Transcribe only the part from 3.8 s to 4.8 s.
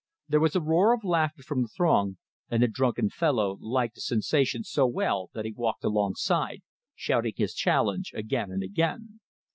the sensation